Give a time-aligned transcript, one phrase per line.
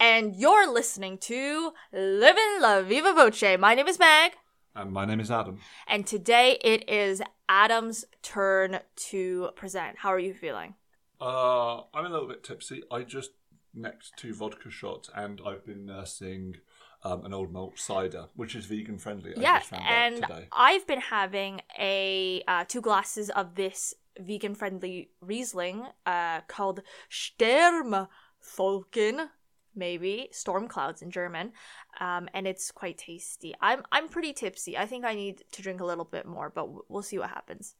[0.00, 3.58] And you're listening to Living La Viva Voce.
[3.58, 4.32] My name is Meg,
[4.74, 5.58] And my name is Adam.
[5.88, 8.80] and today it is Adam's turn
[9.10, 9.98] to present.
[9.98, 10.74] How are you feeling?
[11.20, 12.82] Uh, I'm a little bit tipsy.
[12.92, 13.30] I just
[13.74, 16.56] necked two vodka shots, and I've been nursing
[17.04, 19.36] um, an old malt cider, which is vegan friendly.
[19.36, 20.48] I yeah, just found and out today.
[20.52, 29.28] I've been having a uh, two glasses of this vegan-friendly Riesling uh, called Sturmfolken,
[29.74, 31.52] maybe storm clouds in German,
[32.00, 33.54] um, and it's quite tasty.
[33.60, 34.76] I'm I'm pretty tipsy.
[34.76, 37.74] I think I need to drink a little bit more, but we'll see what happens.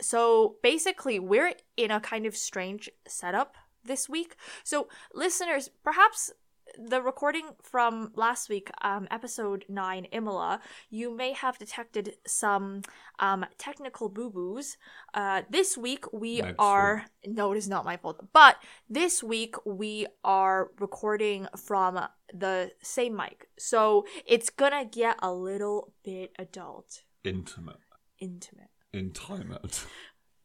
[0.00, 4.36] So basically, we're in a kind of strange setup this week.
[4.64, 6.30] So listeners, perhaps
[6.78, 12.82] the recording from last week, um, episode nine, Imola, you may have detected some
[13.18, 14.78] um, technical boo boos.
[15.12, 18.24] Uh, this week we are no, it is not my fault.
[18.32, 18.56] But
[18.88, 22.00] this week we are recording from
[22.32, 27.76] the same mic, so it's gonna get a little bit adult, Intimate,
[28.18, 28.70] intimate.
[28.94, 29.84] intimate,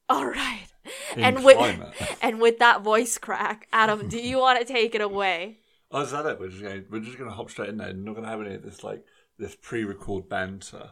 [0.09, 0.67] All right,
[1.15, 1.57] in and with
[2.21, 5.59] and with that voice crack, Adam, do you want to take it away?
[5.89, 6.37] Oh, is that it?
[6.37, 6.83] We're just going.
[6.91, 7.87] We're just going to hop straight in there.
[7.87, 9.05] and not going to have any of this like
[9.37, 10.89] this pre-record banter.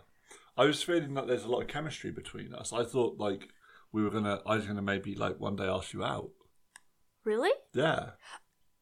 [0.55, 2.71] I was feeling that there's a lot of chemistry between us.
[2.71, 3.49] I thought like
[3.91, 4.39] we were gonna.
[4.45, 6.29] I was gonna maybe like one day ask you out.
[7.25, 7.51] Really?
[7.73, 8.11] Yeah,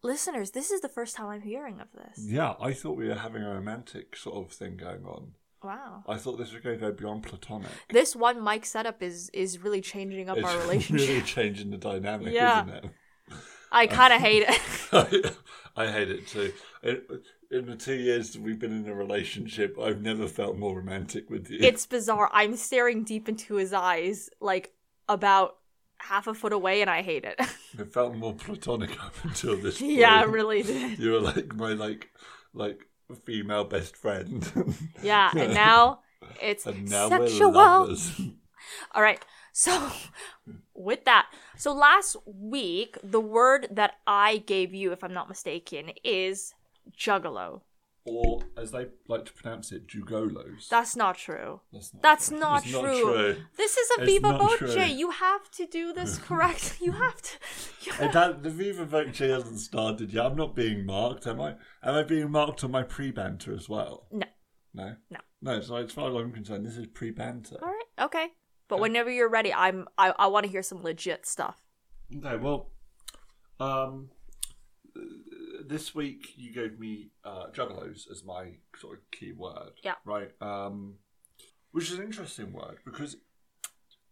[0.03, 2.23] Listeners, this is the first time I'm hearing of this.
[2.29, 2.53] yeah.
[2.59, 5.31] I thought we were having a romantic sort of thing going on.
[5.63, 6.03] Wow.
[6.07, 7.69] I thought this was going to go beyond platonic.
[7.89, 10.99] This one mic setup is is really changing up it's our relationship.
[11.01, 12.63] It's really changing the dynamic, Yeah.
[12.65, 12.91] isn't it?
[13.71, 14.45] I kind of hate
[14.93, 15.35] it.
[15.75, 16.53] I hate it too.
[16.83, 17.01] In,
[17.49, 21.29] in the two years that we've been in a relationship, I've never felt more romantic
[21.29, 21.57] with you.
[21.61, 22.29] it's bizarre.
[22.31, 24.73] I'm staring deep into his eyes, like
[25.09, 25.57] about
[25.97, 27.39] half a foot away, and I hate it.
[27.79, 29.93] It felt more platonic up until this point.
[29.93, 30.99] yeah, it really did.
[30.99, 32.09] You were like my like
[32.53, 32.85] like
[33.25, 34.45] female best friend.
[35.03, 35.99] Yeah, and now
[36.41, 37.57] it's and now sexual.
[38.95, 39.23] All right.
[39.51, 39.91] So,
[40.73, 41.27] with that,
[41.57, 46.53] so last week, the word that I gave you, if I'm not mistaken, is
[46.97, 47.61] juggalo.
[48.05, 50.67] Or as they like to pronounce it, jugolos.
[50.69, 51.61] That's not true.
[51.71, 52.39] That's not, That's true.
[52.39, 53.35] not It's true.
[53.57, 54.89] This is a It's Viva Voce.
[54.91, 56.77] You have to do this correct.
[56.81, 57.31] You have to.
[57.83, 60.25] You Hey, that, the Viva Voce hasn't started yet.
[60.25, 61.55] I'm not being marked, am I?
[61.81, 64.07] Am I being marked on my pre-banter as well?
[64.11, 64.27] No.
[64.73, 64.95] No?
[65.09, 65.19] No.
[65.41, 67.57] No, so as far as I'm concerned, this is pre-banter.
[67.61, 68.05] All right.
[68.05, 68.27] Okay.
[68.67, 69.87] But whenever you're ready, I'm.
[69.97, 71.61] I, I want to hear some legit stuff.
[72.15, 72.71] Okay, well,
[73.59, 74.09] um,
[74.95, 75.01] uh,
[75.67, 79.73] this week you gave me uh, juggalos as my sort of key word.
[79.83, 79.95] Yeah.
[80.05, 80.31] Right.
[80.41, 80.95] Um,
[81.71, 83.17] which is an interesting word because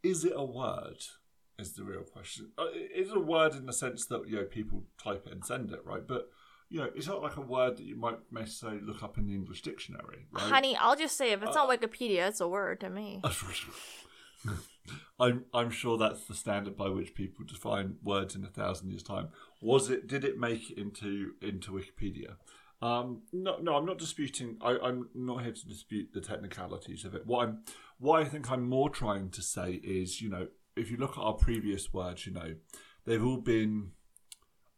[0.04, 0.98] is it a word?
[1.60, 2.52] Is the real question.
[2.58, 5.46] Uh, it is a word in the sense that you know people type it and
[5.46, 6.08] send it, right?
[6.08, 6.30] But
[6.70, 9.36] you know, it's not like a word that you might necessarily look up in the
[9.36, 10.44] English dictionary, right?
[10.44, 13.20] Honey, I'll just say if it's on Wikipedia, it's a word to me.
[15.20, 19.04] I'm I'm sure that's the standard by which people define words in a thousand years'
[19.04, 19.30] time.
[19.62, 20.08] Was it?
[20.08, 22.36] Did it make it into into Wikipedia?
[22.82, 24.58] Um, no, no, I'm not disputing.
[24.60, 27.28] I, I'm not here to dispute the technicalities of it.
[27.28, 27.60] What I'm,
[28.00, 31.22] what I think I'm more trying to say is, you know, if you look at
[31.22, 32.56] our previous words, you know,
[33.06, 33.92] they've all been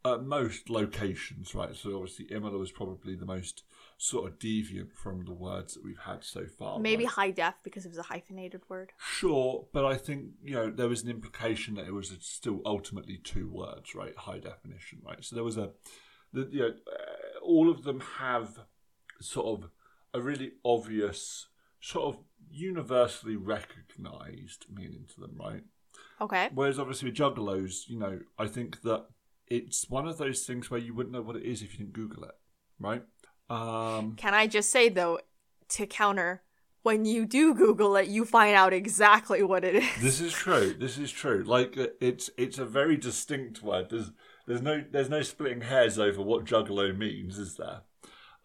[0.03, 1.73] at most locations, right?
[1.75, 3.63] So obviously, Imola was probably the most
[4.03, 6.77] sort of deviant from the words that we've had so far.
[6.77, 7.13] Maybe right?
[7.13, 8.91] high def because it was a hyphenated word.
[8.97, 13.21] Sure, but I think you know there was an implication that it was still ultimately
[13.23, 14.13] two words, right?
[14.17, 15.23] High definition, right?
[15.23, 15.69] So there was a,
[16.33, 18.59] the, you know, uh, all of them have
[19.21, 19.69] sort of
[20.13, 21.47] a really obvious,
[21.79, 22.21] sort of
[22.51, 25.63] universally recognised meaning to them, right?
[26.19, 26.49] Okay.
[26.53, 29.05] Whereas obviously with juggalos, you know, I think that
[29.47, 31.93] it's one of those things where you wouldn't know what it is if you didn't
[31.93, 32.35] Google it,
[32.79, 33.03] right?
[33.49, 35.19] Um, Can I just say though,
[35.69, 36.41] to counter,
[36.83, 40.01] when you do Google it, you find out exactly what it is.
[40.01, 40.73] This is true.
[40.77, 41.43] This is true.
[41.45, 43.89] Like uh, it's it's a very distinct word.
[43.89, 44.11] There's
[44.45, 47.81] there's no there's no splitting hairs over what juggalo means, is there?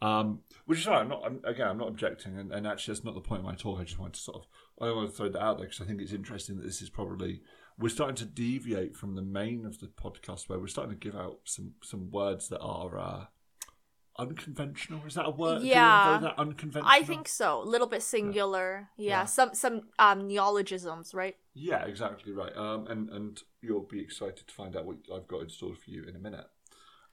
[0.01, 0.89] Um, which is.
[0.89, 1.23] I'm not.
[1.25, 3.81] I'm, again, I'm not objecting, and, and actually, that's not the point of my talk.
[3.81, 4.47] I just wanted to sort of
[4.81, 6.89] I want to throw that out there because I think it's interesting that this is
[6.89, 7.43] probably
[7.79, 11.19] we're starting to deviate from the main of the podcast where we're starting to give
[11.19, 13.25] out some some words that are uh,
[14.19, 15.01] unconventional.
[15.07, 15.63] Is that a word?
[15.63, 16.19] Yeah.
[16.21, 16.91] that unconventional.
[16.91, 17.63] I think so.
[17.63, 18.89] A little bit singular.
[18.97, 19.09] Yeah.
[19.09, 19.25] Yeah.
[19.27, 21.37] Some some um neologisms, right?
[21.55, 22.57] Yeah, exactly right.
[22.57, 25.91] Um, and and you'll be excited to find out what I've got in store for
[25.91, 26.47] you in a minute.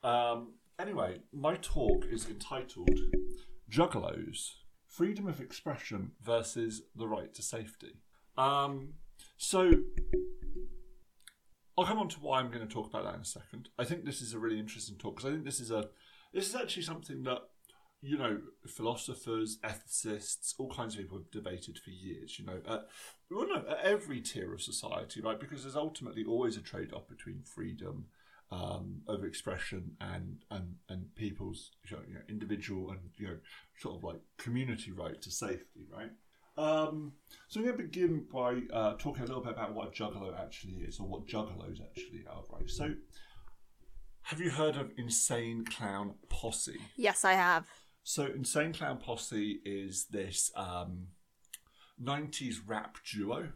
[0.04, 3.00] Um, Anyway, my talk is entitled
[3.72, 4.56] Juggalos
[4.88, 8.02] Freedom of Expression versus the Right to Safety.
[8.38, 8.96] Um,
[9.38, 9.72] so,
[11.78, 13.70] I'll come on to why I'm going to talk about that in a second.
[13.80, 15.86] I think this is a really interesting talk because I think this is a
[16.36, 17.40] this is actually something that
[18.02, 22.38] you know philosophers, ethicists, all kinds of people have debated for years.
[22.38, 22.86] You know, at,
[23.32, 25.40] well, no, at every tier of society, right?
[25.40, 28.08] Because there's ultimately always a trade off between freedom
[28.52, 33.38] um, of expression and and and people's you know, individual and you know
[33.80, 36.12] sort of like community right to safety, right?
[36.58, 37.14] Um,
[37.48, 40.40] so I'm going to begin by uh, talking a little bit about what a juggalo
[40.40, 42.70] actually is, or what juggalos actually are, right?
[42.70, 42.94] So,
[44.26, 46.80] have you heard of Insane Clown Posse?
[46.96, 47.68] Yes, I have.
[48.04, 51.08] So, Insane Clown Posse is this um,
[52.04, 53.50] 90s rap duo.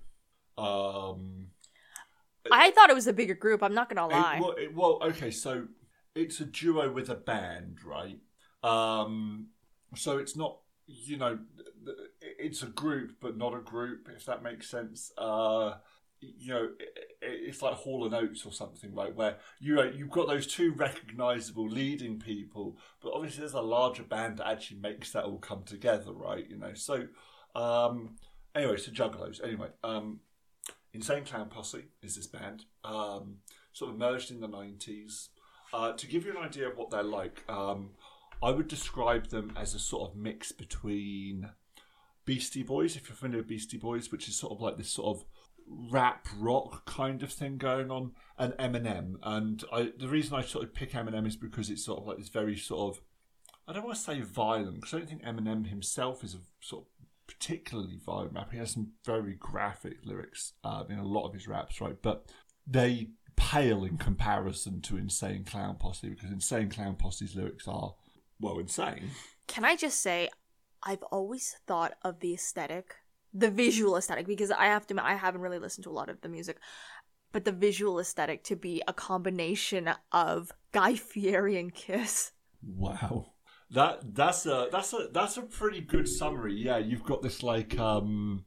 [0.57, 1.47] Um,
[2.51, 3.63] I thought it was a bigger group.
[3.63, 4.39] I'm not gonna it- lie.
[4.39, 5.67] well, it- well, okay, so
[6.15, 8.19] it's a duo with a band, right?
[8.63, 9.47] Um,
[9.95, 11.39] so it's not, you know,
[12.21, 15.11] it's a group, but not a group, if that makes sense.
[15.17, 15.75] Uh,
[16.21, 16.69] you know,
[17.21, 19.15] it's like Hall and Oates or something, right?
[19.15, 24.03] Where you know, you've got those two recognizable leading people, but obviously there's a larger
[24.03, 26.45] band that actually makes that all come together, right?
[26.49, 27.07] You know, so
[27.55, 28.15] um,
[28.55, 29.43] anyway, so Juggalos.
[29.43, 30.19] Anyway, um,
[30.93, 33.37] Insane Clown Posse is this band, um,
[33.73, 35.29] sort of emerged in the 90s.
[35.71, 37.91] Uh, to give you an idea of what they're like, um,
[38.41, 41.49] I would describe them as a sort of mix between
[42.25, 45.17] Beastie Boys, if you're familiar with Beastie Boys, which is sort of like this sort
[45.17, 45.25] of
[45.69, 49.15] rap rock kind of thing going on, and Eminem.
[49.23, 52.17] And I, the reason I sort of pick Eminem is because it's sort of like
[52.17, 53.03] this very sort of,
[53.67, 56.85] I don't want to say violent, because I don't think Eminem himself is a sort
[56.85, 56.87] of
[57.27, 58.53] particularly violent rapper.
[58.53, 62.01] He has some very graphic lyrics uh, in a lot of his raps, right?
[62.01, 62.25] But
[62.65, 67.93] they pale in comparison to Insane Clown Posse because Insane Clown Posse's lyrics are,
[68.39, 69.11] well, insane.
[69.47, 70.29] Can I just say,
[70.83, 72.95] I've always thought of the aesthetic,
[73.33, 76.09] the visual aesthetic, because I have to admit, I haven't really listened to a lot
[76.09, 76.57] of the music,
[77.31, 82.31] but the visual aesthetic to be a combination of Guy Fieri and Kiss.
[82.63, 83.33] Wow.
[83.71, 86.55] That that's a that's a that's a pretty good summary.
[86.55, 88.45] Yeah, you've got this like um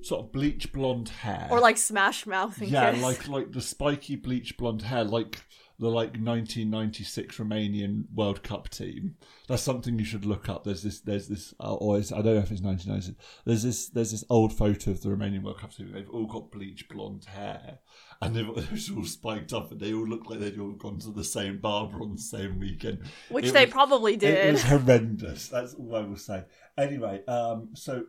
[0.00, 1.48] sort of bleach blonde hair.
[1.50, 3.02] Or like Smash Mouth and yeah, Kiss.
[3.02, 5.44] like like the spiky bleach blonde hair, like
[5.82, 9.16] the like 1996 Romanian World Cup team.
[9.48, 10.62] That's something you should look up.
[10.62, 13.42] There's this, there's this, uh, or it's, I don't know if it's 1996.
[13.44, 15.90] There's this, there's this old photo of the Romanian World Cup team.
[15.92, 17.80] They've all got bleach blonde hair,
[18.20, 21.10] and they've they're all spiked up, and they all look like they'd all gone to
[21.10, 23.00] the same barber on the same weekend.
[23.28, 24.46] Which It they was- probably did.
[24.46, 25.48] It was horrendous.
[25.48, 26.44] That's all I will say.
[26.78, 28.04] Anyway, um, so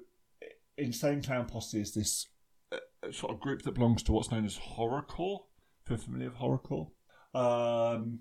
[0.78, 2.28] Insane Clown Posse is this
[2.72, 2.78] uh,
[3.12, 5.40] sort of group that belongs to what's known as horrorcore.
[5.84, 6.92] If you're familiar with horrorcore.
[7.34, 8.20] Um,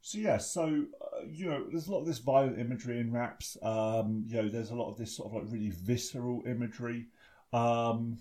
[0.00, 0.62] so yeah, so
[1.00, 3.56] uh, you know, there's a lot of this violent imagery in raps.
[3.62, 7.06] Um, you know, there's a lot of this sort of like really visceral imagery.
[7.52, 8.18] Um,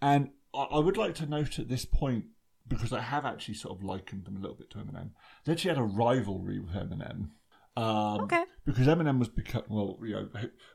[0.00, 2.24] and I, I would like to note at this point
[2.66, 5.10] because I have actually sort of likened them a little bit to Eminem.
[5.44, 7.30] They actually had a rivalry with Eminem.
[7.76, 8.44] Um, Okay.
[8.64, 10.28] Because Eminem was become well, you know,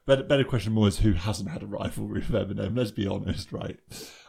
[0.06, 2.78] better better question more is who hasn't had a rivalry with Eminem?
[2.78, 3.80] Let's be honest, right?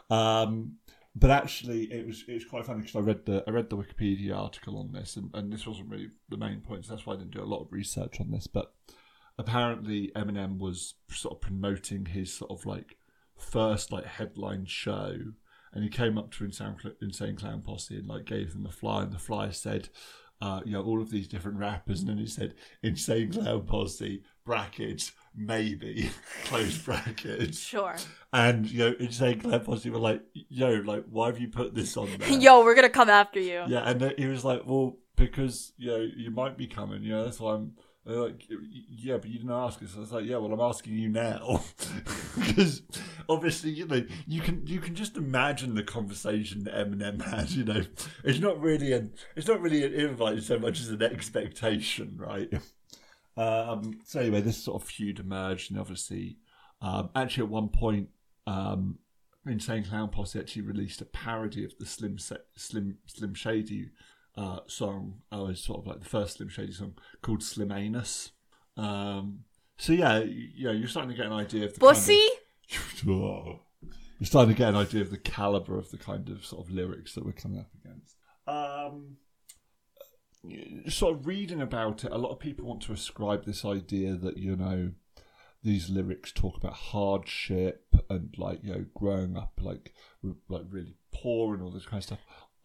[0.09, 0.77] Um,
[1.15, 3.77] but actually, it was it was quite funny because I read the I read the
[3.77, 6.85] Wikipedia article on this, and, and this wasn't really the main point.
[6.85, 8.47] So that's why I didn't do a lot of research on this.
[8.47, 8.73] But
[9.37, 12.97] apparently, Eminem was sort of promoting his sort of like
[13.37, 15.15] first like headline show,
[15.71, 19.03] and he came up to Insane, Insane Clown Posse and like gave them a flyer,
[19.03, 19.87] and the flyer said,
[20.41, 24.21] uh, you know, all of these different rappers, and then he said Insane Clown Posse
[24.45, 26.09] brackets maybe
[26.45, 27.95] close brackets, Sure.
[28.33, 31.95] and you know, Insane Clown Posse were like, yo, like why have you put this
[31.97, 32.29] on there?
[32.29, 33.63] Yo, we're gonna come after you.
[33.67, 37.23] Yeah, and he was like, "Well, because you know you might be coming, you know,
[37.23, 37.73] that's why I'm."
[38.07, 38.45] like,
[38.87, 39.95] yeah, but you didn't ask us.
[39.97, 41.63] I was like, yeah, well, I'm asking you now,
[42.37, 42.83] because
[43.27, 47.49] obviously, you know, you can you can just imagine the conversation that Eminem had.
[47.49, 47.81] You know,
[48.23, 52.53] it's not really an it's not really an invite so much as an expectation, right?
[53.37, 56.37] Um, so anyway, this sort of feud emerged, and obviously,
[56.81, 58.09] um, actually, at one point,
[58.47, 58.99] um,
[59.45, 63.91] Insane Clown Posse actually released a parody of the Slim Slim Slim Shady
[64.35, 65.21] uh, song.
[65.31, 68.31] Oh, it's sort of like the first Slim Shady song called Slim Anus.
[68.77, 69.41] Um,
[69.77, 72.27] so yeah, you, know, you're starting to get an idea of the kind of- Bussy?
[73.07, 73.59] Oh.
[74.19, 76.73] You're starting to get an idea of the caliber of the kind of sort of
[76.73, 78.15] lyrics that we're coming up against.
[78.47, 79.17] Um,
[80.89, 84.37] sort of reading about it, a lot of people want to ascribe this idea that
[84.37, 84.91] you know
[85.63, 89.93] these lyrics talk about hardship and like you know growing up like
[90.47, 92.19] like really poor and all this kind of stuff.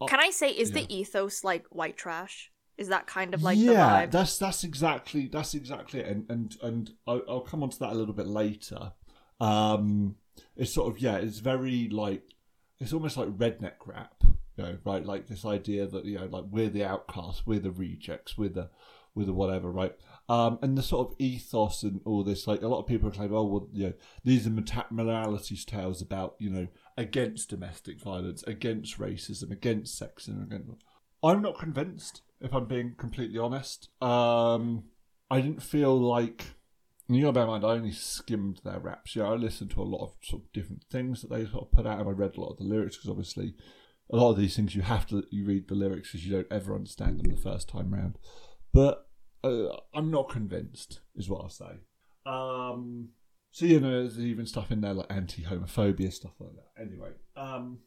[0.09, 0.83] Can I say, is Yeah.
[0.83, 2.51] the ethos like white trash?
[2.79, 4.11] Is that kind of like the yeah, vibe?
[4.11, 6.07] that's that's exactly that's exactly it.
[6.07, 8.93] And and and I'll, I'll come on to that a little bit later.
[9.39, 10.17] Um,
[10.57, 12.23] it's sort of yeah, it's very like
[12.79, 14.25] it's almost like redneck rap,
[14.61, 15.05] you know, right?
[15.05, 18.69] Like this idea that you know, like we're the outcasts, we're the rejects, we're the
[19.15, 19.95] we're the whatever, right?
[20.29, 23.35] Um, and the sort of ethos and all this, like a lot of people claim,
[23.35, 28.43] oh well, you know, these are meta- moralities tales about you know against domestic violence,
[28.47, 30.45] against racism, against sexism.
[30.45, 30.85] Against...
[31.23, 33.89] I'm not convinced, if I'm being completely honest.
[34.03, 34.85] Um,
[35.31, 36.45] I didn't feel like.
[37.09, 39.17] You know, bear in mind, I only skimmed their raps.
[39.17, 41.73] Yeah, I listened to a lot of sort of different things that they sort of
[41.73, 43.57] put out, and I read a lot of the lyrics because obviously,
[44.13, 46.47] a lot of these things you have to you read the lyrics because you don't
[46.51, 48.19] ever understand them the first time round.
[48.73, 49.07] But
[49.43, 51.81] uh, I'm not convinced, is what I'll say.
[52.27, 53.11] Um,
[53.53, 56.83] so you know, there's even stuff in there like anti-homophobia stuff like that.
[56.83, 57.79] Anyway, um,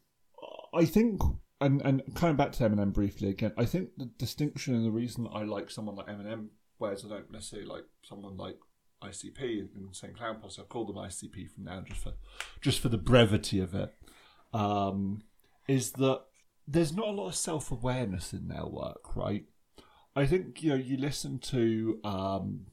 [0.74, 1.22] I think,
[1.62, 5.27] and and coming back to Eminem briefly again, I think the distinction and the reason
[5.32, 8.58] I like someone like Eminem, whereas I don't necessarily like someone like
[9.03, 10.62] ICP Insane Clown Posse.
[10.62, 12.13] I'll call them ICP from now just for
[12.62, 13.94] just for the brevity of it.
[14.53, 15.22] Um,
[15.67, 16.22] is that
[16.67, 19.46] there's not a lot of self awareness in their work, right?
[20.15, 22.67] I think you know you listen to um,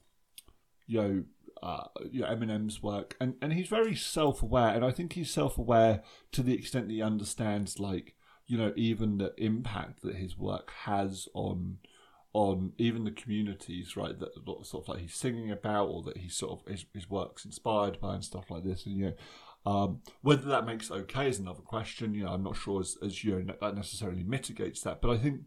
[0.87, 1.25] you know
[1.63, 5.31] uh, you know, Eminem's work, and, and he's very self aware, and I think he's
[5.31, 8.15] self aware to the extent that he understands, like
[8.47, 11.79] you know, even the impact that his work has on
[12.33, 14.19] on even the communities, right?
[14.19, 17.45] That sort of like he's singing about, or that he sort of his, his work's
[17.45, 19.15] inspired by, and stuff like this, and you know.
[19.67, 22.15] Um, whether that makes it okay is another question.
[22.15, 25.19] You know, I'm not sure as, as you know that necessarily mitigates that, but I
[25.19, 25.43] think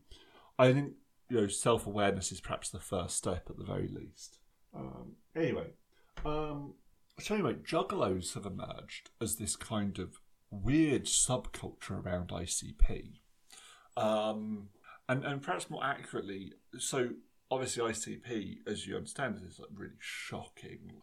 [0.60, 0.94] I think
[1.30, 4.40] you know self awareness is perhaps the first step at the very least.
[4.76, 5.72] Um, anyway,
[6.26, 6.76] um,
[7.20, 10.20] so anyway, juggalos have emerged as this kind of
[10.52, 13.14] weird subculture around ICP,
[13.98, 14.70] um,
[15.10, 17.10] and and perhaps more accurately, so
[17.50, 20.94] obviously ICP, as you understand, is like really shocking,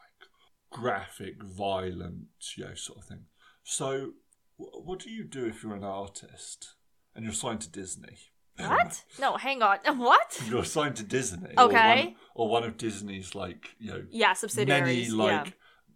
[0.71, 3.25] graphic, violent, you know, sort of thing.
[3.65, 4.13] So,
[4.57, 6.75] what do you do if you're an artist
[7.15, 8.17] and you're signed to Disney?
[8.61, 9.05] What?
[9.19, 9.79] No, hang on.
[9.99, 10.39] What?
[10.47, 11.55] You're signed to Disney.
[11.57, 11.57] Okay.
[11.57, 11.69] Or
[12.05, 15.15] one, or one of Disney's like you know Yeah, many subsidiaries.
[15.15, 15.55] like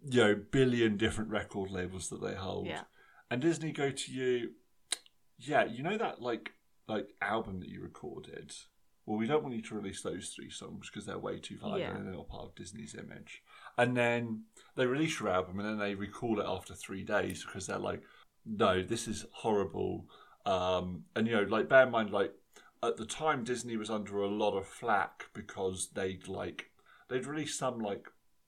[0.09, 2.65] you know billion different record labels that they hold.
[2.65, 2.81] Yeah.
[3.29, 4.51] And Disney go to you,
[5.37, 6.53] yeah, you know that like
[6.87, 8.51] like album that you recorded.
[9.05, 11.81] Well, we don't want you to release those three songs because they're way too violent
[11.81, 11.95] Yeah.
[11.95, 13.43] and they're not part of Disney's image.
[13.77, 14.43] And then
[14.75, 18.01] they release your album and then they recall it after three days because they're like,
[18.45, 20.05] no, this is horrible.
[20.45, 22.33] Um, and you know, like bear in mind, like
[22.83, 26.69] at the time Disney was under a lot of flack because they'd like
[27.09, 28.07] they'd released some like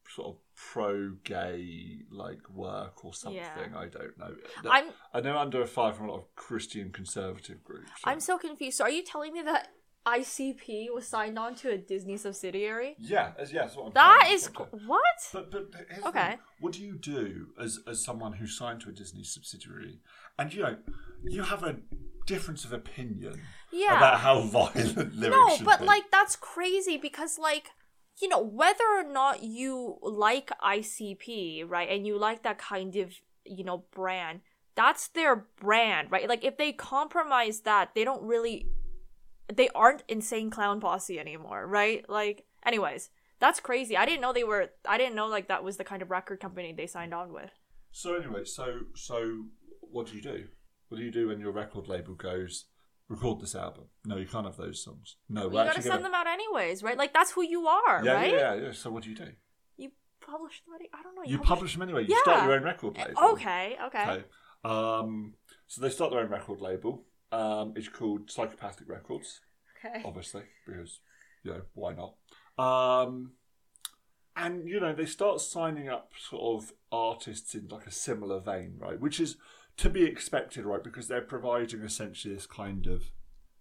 [0.10, 3.42] sort of pro gay like work or something.
[3.42, 3.68] Yeah.
[3.76, 4.36] I don't know.
[4.70, 7.92] I'm and they're under fire from a lot of Christian conservative groups.
[8.04, 8.78] I'm so confused.
[8.78, 9.70] So are you telling me that
[10.08, 12.96] ICP was signed on to a Disney subsidiary?
[12.98, 15.04] yeah, as yeah, that's what I'm That is what?
[15.34, 15.64] But but
[16.08, 16.30] Okay.
[16.30, 16.40] thing.
[16.60, 20.00] what do you do as as someone who's signed to a Disney subsidiary,
[20.40, 20.78] and you know
[21.24, 21.78] you have a
[22.26, 23.98] difference of opinion Yeah.
[23.98, 25.86] about how violent lyrics No, but be?
[25.86, 27.72] like that's crazy because like
[28.22, 31.90] you know whether or not you like ICP, right?
[31.90, 33.14] And you like that kind of,
[33.46, 34.42] you know, brand,
[34.76, 36.28] that's their brand, right?
[36.28, 38.68] Like if they compromise that, they don't really
[39.54, 42.08] they aren't insane clown posse anymore, right?
[42.10, 43.96] Like anyways, that's crazy.
[43.96, 46.40] I didn't know they were I didn't know like that was the kind of record
[46.40, 47.52] company they signed on with.
[47.92, 49.44] So anyway, so so
[49.82, 50.46] what do you do?
[50.90, 52.66] What do you do when your record label goes
[53.10, 53.86] record this album?
[54.06, 55.16] No, you can't have those songs.
[55.30, 56.04] No, you gotta send gonna.
[56.04, 56.98] them out anyways, right?
[56.98, 58.32] Like that's who you are, yeah, right?
[58.34, 58.72] yeah, yeah, yeah.
[58.74, 59.32] So what do you do?
[59.78, 60.76] You publish them.
[60.80, 61.24] any- I don't know.
[61.26, 62.04] You publish them anyway.
[62.04, 62.22] You Yeah.
[62.24, 63.24] start your own record label.
[63.34, 64.04] Okay, okay.
[64.04, 64.24] Okay.
[64.66, 65.36] Um,
[65.68, 67.06] so they start their own record label.
[67.32, 69.42] Um, it's called Psychopathic Records,
[69.86, 70.02] Okay.
[70.06, 71.00] obviously, because
[71.44, 72.16] you know why not?
[72.64, 73.34] Um,
[74.36, 78.76] and you know they start signing up sort of artists in like a similar vein,
[78.80, 79.00] right?
[79.00, 79.36] Which is
[79.78, 80.84] to be expected, right?
[80.84, 83.12] Because they're providing essentially this kind of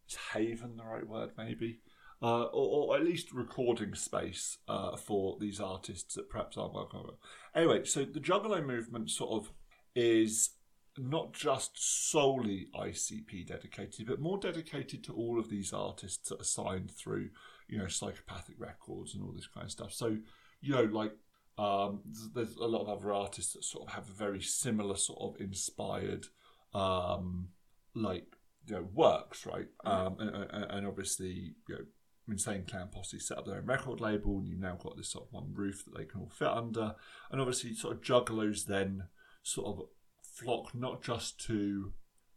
[0.09, 1.81] is haven the right word, maybe,
[2.23, 6.87] uh, or, or at least recording space uh, for these artists that perhaps aren't well
[6.87, 7.17] covered.
[7.55, 9.53] Anyway, so the Juggalo movement sort of
[9.95, 10.51] is
[10.99, 11.73] not just
[12.11, 17.31] solely ICP dedicated, but more dedicated to all of these artists that are signed through,
[17.69, 19.93] you know, psychopathic records and all this kind of stuff.
[19.93, 20.17] So,
[20.61, 21.13] you know, like
[21.59, 22.01] um,
[22.35, 25.41] there's a lot of other artists that sort of have a very similar sort of
[25.41, 26.27] inspired,
[26.75, 27.49] um,
[27.95, 28.27] like
[28.67, 29.69] you know, works, right?
[29.85, 31.85] Um, and, and, and obviously, you know,
[32.29, 35.27] Insane Clown Posse set up their own record label, and you've now got this sort
[35.27, 36.97] of one roof that they can all fit under.
[37.31, 39.05] And obviously, sort of juggalos then
[39.43, 39.87] sort of
[40.37, 41.93] flock not just to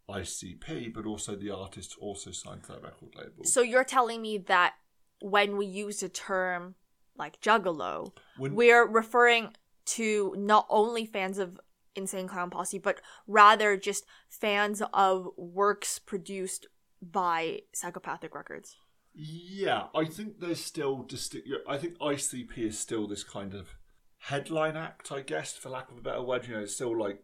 [0.08, 3.44] ICP, but also the artists also signed to that record label.
[3.44, 4.74] So you're telling me that
[5.20, 6.74] when we use the term
[7.16, 9.54] like juggalo, When- we're referring
[9.86, 11.60] to not only fans of
[11.94, 16.66] Insane Clown Posse, but rather just fans of works produced
[17.02, 18.76] by Psychopathic Records.
[19.12, 21.48] Yeah, I think there's still distinct.
[21.68, 23.74] I think ICP is still this kind of
[24.18, 26.46] headline act, I guess, for lack of a better word.
[26.46, 27.22] You know, it's still like,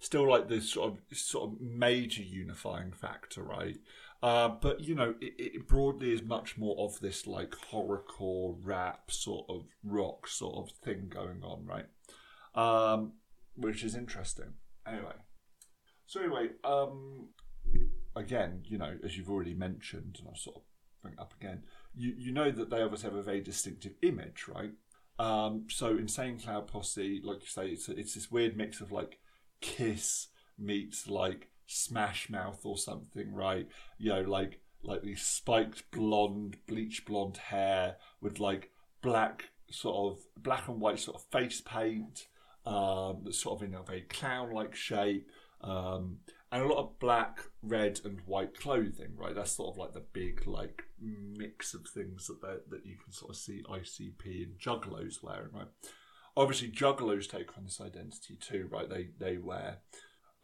[0.00, 3.76] still like this sort of sort of major unifying factor, right?
[4.22, 9.10] Uh, but you know, it, it broadly is much more of this like horrorcore rap
[9.10, 11.86] sort of rock sort of thing going on, right?
[12.54, 13.12] Um,
[13.56, 14.54] which is interesting.
[14.86, 15.14] Anyway,
[16.06, 17.28] so anyway, um,
[18.16, 20.62] again, you know, as you've already mentioned, and I'll sort of
[21.02, 21.62] bring it up again,
[21.94, 24.72] you, you know that they obviously have a very distinctive image, right?
[25.18, 29.18] Um, so Insane Clown Posse, like you say, it's, it's this weird mix of like
[29.60, 33.68] Kiss meets like Smash Mouth or something, right?
[33.98, 38.70] You know, like like these spiked blonde, bleach blonde hair with like
[39.02, 42.26] black sort of black and white sort of face paint,
[42.64, 45.28] um, that's sort of in a very clown-like shape,
[45.62, 46.18] um,
[46.50, 49.14] and a lot of black, red, and white clothing.
[49.16, 53.12] Right, that's sort of like the big like mix of things that that you can
[53.12, 55.52] sort of see ICP and Juggalos wearing.
[55.52, 55.68] Right,
[56.38, 58.68] obviously Juggalos take on this identity too.
[58.70, 59.78] Right, they they wear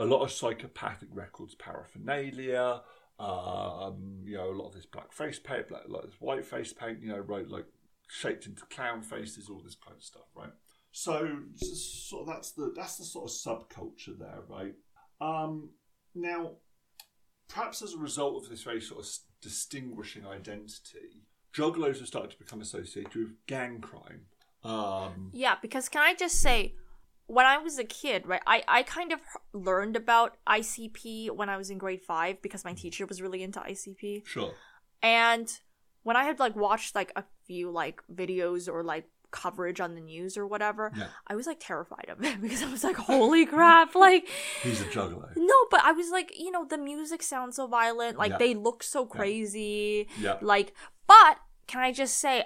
[0.01, 2.83] a lot of psychopathic records paraphernalia.
[3.19, 6.73] Um, you know, a lot of this black face paint, black, like this white face
[6.73, 7.01] paint.
[7.01, 7.67] You know, right, like
[8.09, 10.53] shaped into clown faces, all this kind of stuff, right?
[10.91, 11.39] So,
[12.27, 14.75] that's the that's the sort of subculture there, right?
[15.21, 15.71] Um,
[16.15, 16.53] now,
[17.49, 19.11] perhaps as a result of this very sort of
[19.41, 24.27] distinguishing identity, juggalos have started to become associated with gang crime.
[24.65, 26.75] Um, Yeah, because can I just say,
[27.27, 29.21] when I was a kid, right, I, I kind of
[29.53, 33.61] learned about ICP when I was in grade five because my teacher was really into
[33.61, 34.27] ICP.
[34.27, 34.53] sure.
[35.03, 35.51] And
[36.03, 40.01] when I had like watched like a few like videos or like coverage on the
[40.01, 41.09] news or whatever, Yeah.
[41.27, 44.29] I was like terrified of it because I was like, holy crap, like
[44.63, 45.33] He's a juggler.
[45.37, 48.39] no, but I was like, you know, the music sounds so violent, like Yeah.
[48.39, 50.09] they look so crazy.
[50.21, 50.37] Yeah.
[50.41, 50.75] Like,
[51.07, 52.45] but can I just say,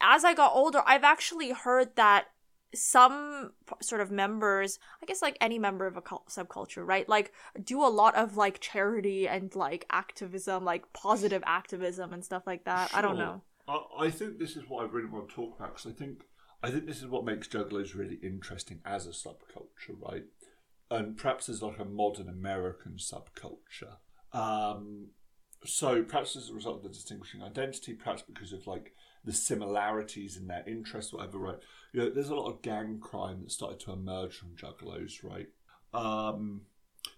[0.00, 2.26] as I got older, I've actually heard that
[2.74, 7.08] some sort of members, I guess like any member of a subculture, right?
[7.08, 7.32] Like
[7.62, 12.64] do a lot of like charity and like activism, like positive activism and stuff like
[12.64, 12.94] that.
[12.94, 13.42] I don't know.
[13.68, 16.24] I, I think this is what I really want to talk about because I think
[16.62, 20.24] I think this is what makes juggalos really interesting as a subculture, right?
[20.90, 23.96] And perhaps as like a modern American subculture.
[24.32, 25.08] Um,
[25.64, 28.92] so perhaps as a result of the distinguishing identity, perhaps because of like
[29.24, 31.58] the similarities in their interests, whatever, right?
[31.92, 35.48] You know, there's a lot of gang crime that started to emerge from juggalos, right?
[35.92, 36.62] Um,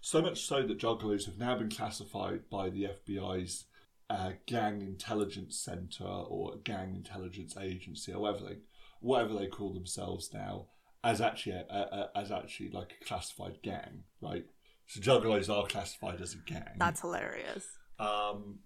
[0.01, 3.65] so much so that juggalos have now been classified by the FBI's
[4.09, 8.57] uh, gang intelligence center or gang intelligence agency, or whatever they
[8.99, 10.67] whatever they call themselves now,
[11.03, 14.45] as actually a, a, a- as actually like a classified gang, right?
[14.87, 16.75] So juggalos are classified as a gang.
[16.77, 17.65] That's hilarious.
[17.99, 18.59] Um,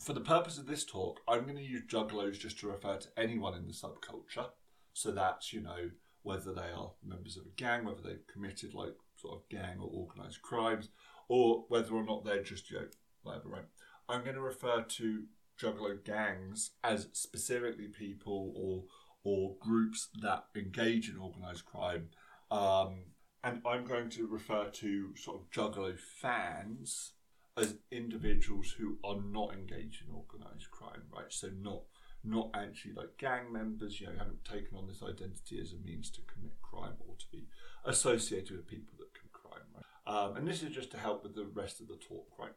[0.00, 3.08] for the purpose of this talk, I'm going to use juggalos just to refer to
[3.16, 4.48] anyone in the subculture.
[4.92, 5.90] So that's, you know,
[6.22, 9.88] whether they are members of a gang, whether they've committed like sort of gang or
[9.88, 10.88] organised crimes,
[11.28, 12.86] or whether or not they're just, you know,
[13.22, 13.64] whatever, right?
[14.08, 15.24] I'm going to refer to
[15.60, 18.84] juggalo gangs as specifically people or
[19.24, 22.10] or groups that engage in organised crime.
[22.50, 23.06] Um,
[23.42, 27.12] and I'm going to refer to sort of juggalo fans
[27.56, 31.30] as individuals who are not engaged in organised crime, right?
[31.30, 31.82] So not
[32.24, 36.10] not actually like gang members, you know, haven't taken on this identity as a means
[36.10, 37.46] to commit crime or to be
[37.84, 39.84] associated with people that commit crime, right?
[40.12, 42.52] Um, and this is just to help with the rest of the talk, right?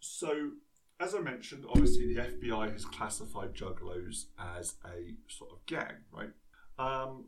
[0.00, 0.52] So,
[0.98, 6.30] as I mentioned, obviously the FBI has classified juggalos as a sort of gang, right?
[6.78, 7.26] Um,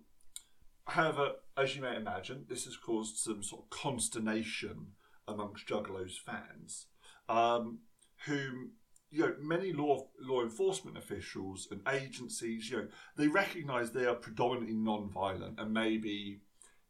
[0.86, 4.92] however, as you may imagine, this has caused some sort of consternation
[5.28, 6.86] amongst Juggalos fans,
[7.28, 7.78] um,
[8.26, 8.72] whom
[9.10, 14.14] you know many law law enforcement officials and agencies, you know, they recognise they are
[14.14, 16.40] predominantly non-violent and maybe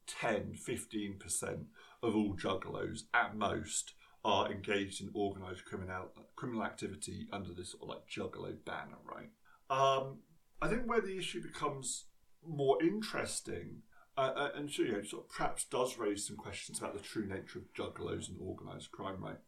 [0.06, 1.66] 10, 15 percent
[2.02, 7.82] of all Juggalos at most are engaged in organised criminal criminal activity under this sort
[7.82, 9.30] of like Juggalo banner, right?
[9.70, 10.18] Um,
[10.60, 12.04] I think where the issue becomes
[12.46, 13.82] more interesting
[14.16, 17.02] uh, uh, and so, you know, sort of perhaps does raise some questions about the
[17.02, 19.38] true nature of juggalos and organised crime, right?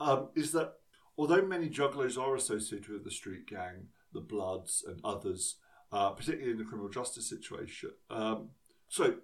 [0.00, 0.74] Um, is that
[1.18, 5.56] although many juggalos are associated with the street gang, the Bloods, and others,
[5.92, 8.48] uh, particularly in the criminal justice situation, um,
[8.88, 9.16] so,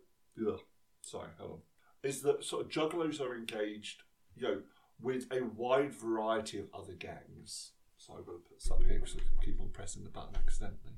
[0.47, 0.61] ugh,
[1.01, 1.59] sorry, hold on,
[2.03, 4.03] is that sort of juggalos are engaged,
[4.37, 4.63] you know,
[5.01, 7.73] with a wide variety of other gangs.
[7.97, 10.35] So I've got to put this up here because I keep on pressing the button
[10.37, 10.95] accidentally.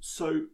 [0.00, 0.46] So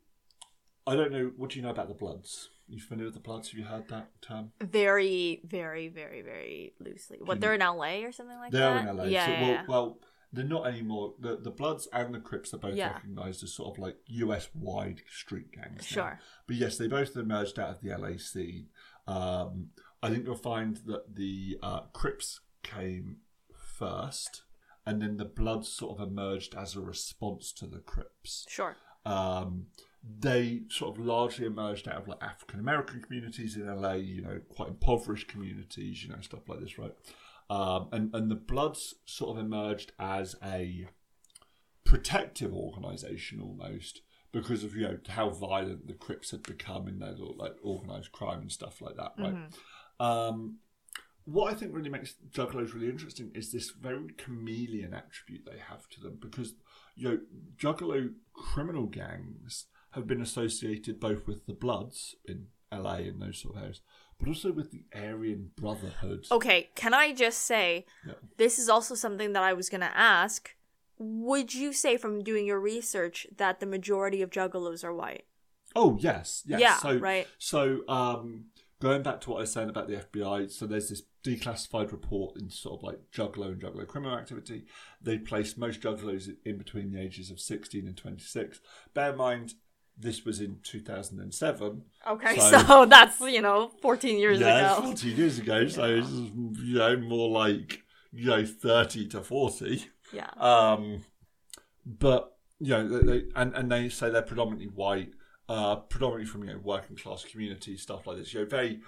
[0.87, 1.31] I don't know.
[1.37, 2.51] What do you know about the Bloods?
[2.69, 3.51] You familiar with the Bloods?
[3.51, 4.53] Have you heard that term?
[4.61, 7.19] Very, very, very, very loosely.
[7.23, 8.59] What they're in LA or something like that?
[8.59, 9.05] They're in LA.
[9.05, 9.63] Yeah, so, yeah, well, yeah.
[9.69, 9.99] well,
[10.33, 11.15] they're not anymore.
[11.21, 12.95] The the Bloods and the Crips are both Yeah.
[12.95, 15.83] recognised as sort of like US wide street gangs.
[15.83, 16.03] now.
[16.03, 16.21] Sure.
[16.47, 18.69] But yes, they both emerged out of the LA scene.
[19.07, 19.71] Um,
[20.03, 23.19] I think you'll find that the uh, Crips came
[23.55, 24.43] first,
[24.87, 28.47] and then the Bloods sort of emerged as a response to the Crips.
[28.49, 28.77] Sure.
[29.05, 29.67] Um,
[30.03, 34.41] they sort of largely emerged out of like African American communities in LA, you know,
[34.49, 36.95] quite impoverished communities, you know, stuff like this, right?
[37.51, 40.87] Um, and and the Bloods sort of emerged as a
[41.85, 44.01] protective organisation almost
[44.33, 48.41] because of you know how violent the Crips had become in their like organised crime
[48.41, 49.35] and stuff like that, right?
[50.01, 50.59] Um,
[51.25, 55.89] what I think really makes Juggalos really interesting is this very chameleon attribute they have
[55.91, 56.55] to them because
[56.97, 57.19] you know
[57.57, 63.57] Juggalo criminal gangs have been associated both with the Bloods in LA and those sort
[63.57, 63.81] of areas,
[64.19, 66.27] but also with the Aryan Brotherhood.
[66.31, 68.15] Okay, can I just say Yeah.
[68.37, 70.55] this is also something that I was going to ask.
[70.99, 75.25] Would you say from doing your research that the majority of juggalos are white?
[75.75, 76.61] Oh yes, yes.
[76.61, 77.27] Yeah, so, right.
[77.39, 78.47] So um,
[78.81, 82.37] going back to what I was saying about the FBI, so there's this declassified report
[82.41, 84.65] in sort of like Juggalo and Juggalo criminal activity.
[85.01, 88.61] They place most Juggalos in between the ages of 16 and 26.
[88.93, 89.55] Bear in mind,
[89.99, 91.83] this was in 2007.
[92.09, 94.87] Okay, So- so, that's, you know, 14 years yeah, ago.
[94.87, 95.69] 40 years ago.
[95.69, 99.87] So is, you know, more like, you know, 30 to 40.
[100.13, 100.29] Yeah.
[100.37, 101.05] Um,
[101.87, 105.11] but you know, they, they and and they say they're predominantly white,
[105.49, 108.33] uh, predominantly from you know working class communities, stuff like this.
[108.33, 108.81] You know, very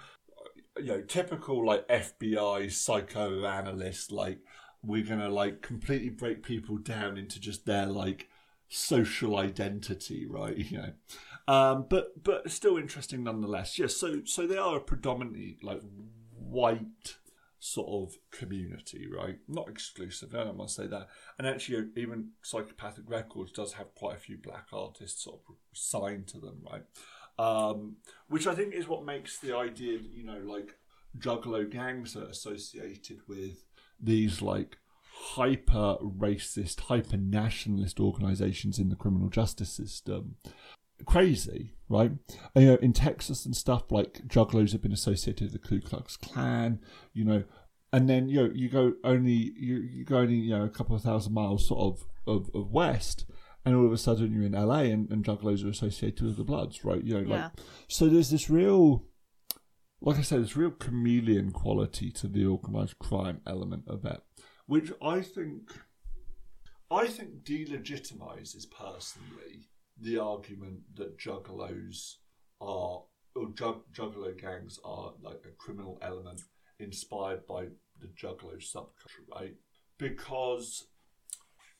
[0.77, 4.11] you know typical like FBI psychoanalyst.
[4.11, 4.39] Like
[4.81, 8.29] we're gonna like completely break people down into just their like
[8.69, 10.57] social identity, right?
[10.65, 10.93] You know,
[11.47, 13.77] um, but but still interesting nonetheless.
[13.77, 15.81] Yes, so so they are a predominantly like
[16.31, 17.17] white
[17.59, 19.39] sort of community, right?
[19.47, 21.07] Not exclusive, I don't want to say that.
[21.37, 26.27] And actually, even Psychopathic Records does have quite a few black artists sort of signed
[26.27, 26.83] to them, right?
[27.39, 27.97] Um,
[28.27, 30.77] which I think is what makes the idea, you know, like
[31.17, 33.65] Juggalo gangs are associated with
[33.99, 34.77] these like
[35.17, 40.35] hyper racist, hyper nationalist organizations in the criminal justice system
[41.05, 42.11] crazy, right?
[42.53, 45.81] And, you know, in Texas and stuff, like juggalos have been associated with the Ku
[45.81, 46.79] Klux Klan,
[47.13, 47.43] you know,
[47.91, 50.95] and then you know you go only you, you go only you know a couple
[50.95, 53.25] of thousand miles sort of, of, of west,
[53.63, 56.43] and all of a sudden you're in LA and, and juggalos are associated with the
[56.43, 57.03] Bloods, right?
[57.03, 57.49] You know, like Yeah.
[57.87, 59.05] so there's this real.
[60.01, 64.21] Like I said, this real chameleon quality to the organised crime element of it,
[64.67, 65.71] which I think,
[66.91, 72.15] I think delegitimizes personally the argument that juggalos
[72.59, 73.03] are
[73.35, 76.41] or jug, juggalo gangs are like a criminal element
[76.79, 77.65] inspired by
[77.99, 79.55] the juggalo subculture, right?
[79.97, 80.87] Because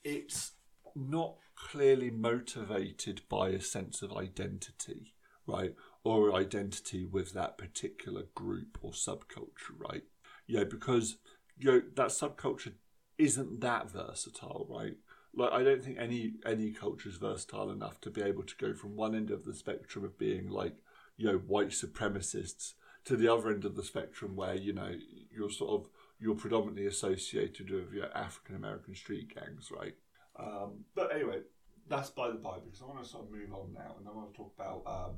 [0.04, 0.52] it's
[0.94, 5.14] not clearly motivated by a sense of identity,
[5.46, 5.74] right?
[6.04, 10.04] Or identity with that particular group or subculture, right?
[10.46, 11.16] Yeah, because
[11.58, 12.72] you know that subculture
[13.18, 14.96] isn't that versatile, right?
[15.34, 18.74] Like I don't think any any culture is versatile enough to be able to go
[18.74, 20.74] from one end of the spectrum of being like
[21.16, 24.92] you know white supremacists to the other end of the spectrum where you know
[25.30, 25.88] you're sort of
[26.18, 29.94] you're predominantly associated with your African American street gangs, right?
[30.38, 31.40] Um, but anyway,
[31.88, 34.12] that's by the by because I want to sort of move on now and I
[34.12, 34.82] want to talk about.
[34.86, 35.16] Um,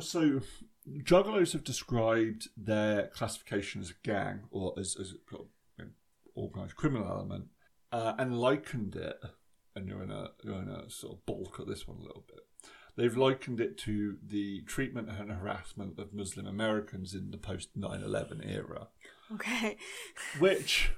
[0.00, 0.40] so,
[0.88, 5.14] Juggalos have described their classification as a gang or as, as
[5.78, 5.92] an
[6.36, 7.46] organised criminal element
[7.92, 9.16] uh, and likened it,
[9.74, 12.24] and you're in a you're in a sort of bulk at this one a little
[12.26, 12.40] bit.
[12.96, 18.40] They've likened it to the treatment and harassment of Muslim Americans in the post 9/11
[18.48, 18.88] era,
[19.32, 19.76] Okay.
[20.38, 20.90] which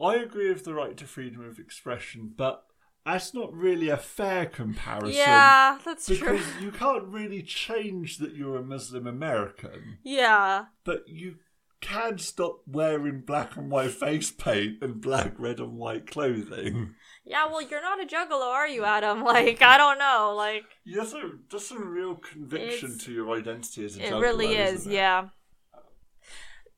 [0.00, 2.64] I agree with the right to freedom of expression, but
[3.12, 5.16] that's not really a fair comparison.
[5.16, 6.16] Yeah, that's true.
[6.18, 10.66] Because you can't really change that you're a Muslim American, Yeah.
[10.84, 11.36] but you
[11.80, 16.94] can stop wearing black and white face paint and black, red, and white clothing.
[17.24, 19.22] Yeah, well, you're not a juggalo, are you, Adam?
[19.24, 20.34] Like, I don't know.
[20.36, 24.20] Like, There's some, there's some real conviction to your identity as a it juggalo, It
[24.20, 25.28] really is, yeah.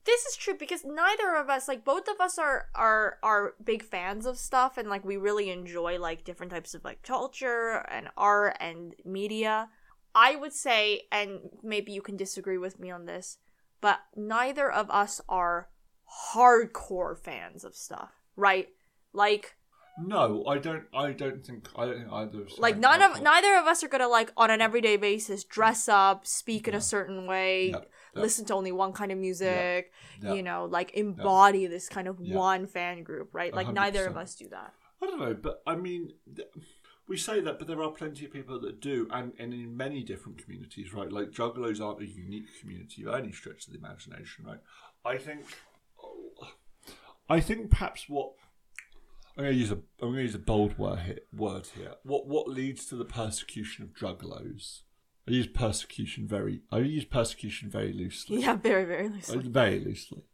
[0.04, 3.82] This is true because neither of us, like, both of us are are are big
[3.82, 8.08] fans of stuff, and like we really enjoy like different types of like culture and
[8.16, 9.68] art and media.
[10.14, 13.38] I would say, and maybe you can disagree with me on this,
[13.80, 15.68] but neither of us are
[16.34, 18.10] hardcore fans of stuff.
[18.36, 18.68] right?
[19.12, 19.56] Like
[20.06, 20.84] No, I don't.
[20.94, 21.68] I don't think.
[21.76, 22.42] I don't think either.
[22.42, 25.88] of like none of neither of us are gonna like on an everyday basis dress
[25.88, 27.74] up, speak in a certain way,
[28.14, 29.92] listen to only one kind of music,
[30.34, 33.54] you know, like embody this kind of one fan group, right?
[33.54, 34.72] Like neither of us do that.
[35.02, 36.48] I don't know, but I mean, th-
[37.08, 40.02] we say that, but there are plenty of people that do, and, and in many
[40.04, 41.10] different communities, right?
[41.10, 44.60] Like Juggalos aren't a unique community by any stretch of the imagination, right?
[45.04, 45.46] I think,
[47.28, 48.32] I think perhaps what
[49.36, 51.94] I'm going to use a I'm going to use a bold word here, word here.
[52.02, 54.80] What what leads to the persecution of Juggalos?
[55.28, 56.62] I use persecution very.
[56.72, 58.40] I use persecution very loosely.
[58.40, 59.38] Yeah, very very loosely.
[59.38, 60.24] Uh, very loosely,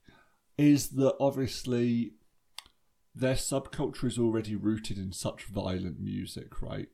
[0.57, 2.13] is that obviously
[3.15, 6.89] their subculture is already rooted in such violent music, right?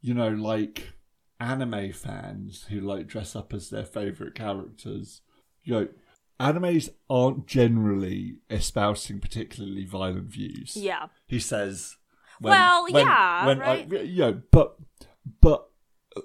[0.00, 0.92] You know, like
[1.38, 5.22] anime fans who like dress up as their favorite characters.
[5.64, 5.88] You know,
[6.38, 10.76] animes aren't generally espousing particularly violent views.
[10.76, 11.06] Yeah.
[11.26, 11.96] He says.
[12.40, 13.90] Well, yeah, right?
[13.90, 14.76] I, you know, but
[15.40, 15.68] but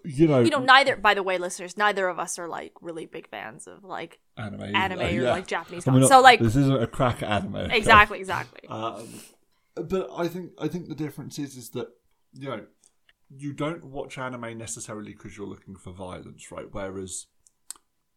[0.03, 3.05] you know, You know, neither by the way, listeners, neither of us are like really
[3.05, 5.31] big fans of like anime, anime uh, or yeah.
[5.31, 7.55] like Japanese not- So like this isn't a crack anime.
[7.55, 7.77] okay?
[7.77, 8.67] exactly, exactly.
[8.67, 9.07] Um,
[9.75, 11.87] but I think I think the difference is is that
[12.33, 12.65] you know
[13.29, 16.67] you don't watch anime necessarily because you're looking for violence, right?
[16.69, 17.27] Whereas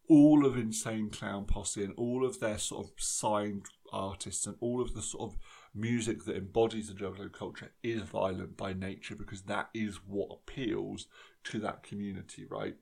[0.07, 4.81] all of Insane Clown Posse and all of their sort of signed artists and all
[4.81, 5.37] of the sort of
[5.73, 11.07] music that embodies the Juggalo culture is violent by nature because that is what appeals
[11.45, 12.75] to that community, right?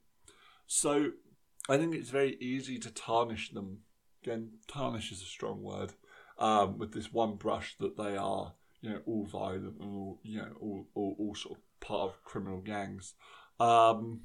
[0.67, 1.11] So
[1.69, 3.79] I think it's very easy to tarnish them.
[4.23, 5.93] Again, tarnish is a strong word.
[6.39, 10.39] Um, with this one brush that they are, you know, all violent and all, you
[10.39, 13.13] know, all, all, all sort of part of criminal gangs.
[13.59, 14.21] Um,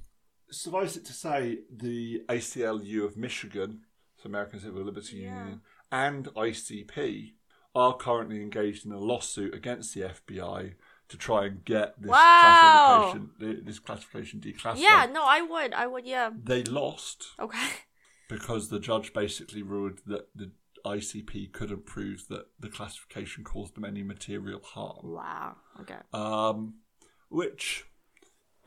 [0.50, 3.82] suffice it to say, the ACLU of Michigan,
[4.16, 5.38] so American Civil Liberty Yeah.
[5.38, 5.61] Union,
[5.92, 7.34] and ICP
[7.74, 10.74] are currently engaged in a lawsuit against the FBI
[11.08, 13.11] to try and get this Wow.
[13.11, 14.80] classification, this classification declassified.
[14.80, 15.72] Yeah, no, I would.
[15.72, 16.30] I would, yeah.
[16.34, 17.68] They lost Okay.
[18.28, 20.52] because the judge basically ruled that the
[20.84, 24.98] ICP couldn't prove that the classification caused them any material harm.
[25.12, 25.56] Wow.
[25.80, 25.98] Okay.
[26.12, 26.80] Um,
[27.30, 27.84] which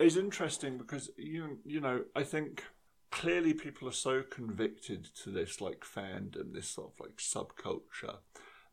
[0.01, 2.63] is interesting because you you know I think
[3.11, 8.17] clearly people are so convicted to this like fandom, this sort of like subculture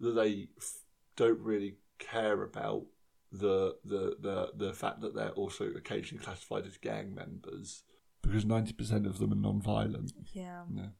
[0.00, 0.82] that they f-
[1.16, 2.84] don't really care about
[3.30, 7.82] the the the the fact that they're also occasionally classified as gang members
[8.22, 10.12] because ninety percent of them are non-violent.
[10.32, 10.62] Yeah.
[10.70, 10.90] No.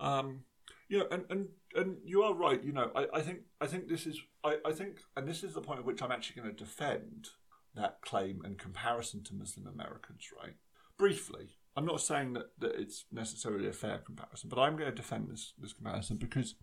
[0.00, 0.44] Um,
[0.88, 2.62] you know, and, and, and you are right.
[2.62, 5.52] You know, I, I think I think this is I, I think, and this is
[5.52, 7.28] the point at which I'm actually going to defend
[7.74, 10.28] that claim and comparison to Muslim Americans.
[10.42, 10.54] Right,
[10.98, 11.56] briefly.
[11.76, 15.28] I'm not saying that, that it's necessarily a fair comparison, but I'm going to defend
[15.30, 16.54] this this comparison because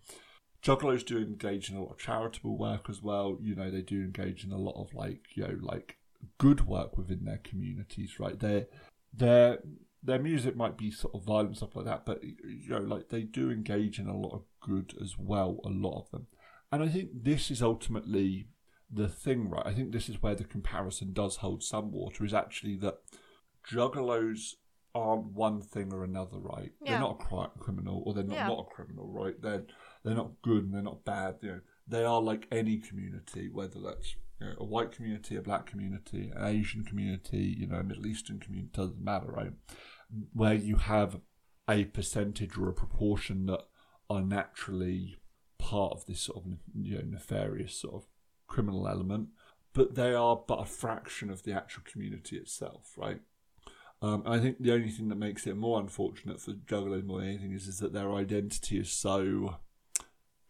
[0.62, 3.38] Juggalos do engage in a lot of charitable work as well.
[3.40, 5.96] You know, they do engage in a lot of like you know like
[6.38, 8.18] good work within their communities.
[8.18, 8.66] Right, they're
[9.14, 9.58] they're
[10.02, 13.22] their music might be sort of violent stuff like that, but you know, like they
[13.22, 16.26] do engage in a lot of good as well, a lot of them.
[16.70, 18.48] And I think this is ultimately
[18.92, 19.66] the thing, right?
[19.66, 22.98] I think this is where the comparison does hold some water, is actually that
[23.68, 24.54] juggalos
[24.94, 26.72] aren't one thing or another, right?
[26.80, 26.92] Yeah.
[26.92, 28.48] They're not a cri- criminal, or they're not, Yeah.
[28.48, 29.40] not a criminal, right?
[29.40, 29.66] They're
[30.04, 31.38] they're not good and they're not bad.
[31.42, 35.42] You know, they are like any community, whether that's you know, a white community, a
[35.42, 39.52] black community, an Asian community, you know, a Middle Eastern community, doesn't matter, right?
[40.32, 41.20] Where you have
[41.68, 43.64] a percentage or a proportion that
[44.08, 45.16] are naturally
[45.58, 48.06] part of this sort of you know nefarious sort of
[48.46, 49.28] criminal element,
[49.72, 53.20] but they are but a fraction of the actual community itself, right?
[54.02, 57.28] Um, I think the only thing that makes it more unfortunate for Juggalos more than
[57.30, 59.56] anything is, is that their identity is so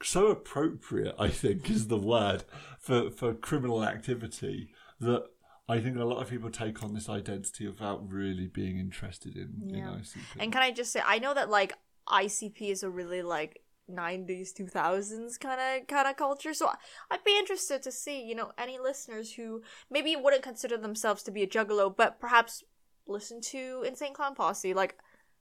[0.03, 1.15] so appropriate.
[1.19, 2.45] I think is the word
[2.79, 5.25] for for criminal activity that
[5.69, 9.69] I think a lot of people take on this identity without really being interested in,
[9.69, 9.89] in Yeah.
[9.91, 10.19] ICP.
[10.39, 11.73] And can I just say, I know that like
[12.09, 16.55] ICP is a really like 90s 2000s kind of kind of culture.
[16.55, 16.71] So
[17.11, 21.31] i'd be interested to see you know any listeners who maybe wouldn't consider themselves to
[21.31, 22.65] be a juggalo but perhaps
[23.07, 24.75] listen to insane clown posse.
[24.75, 24.97] Like